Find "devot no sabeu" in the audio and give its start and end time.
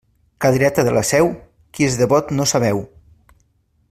2.01-2.85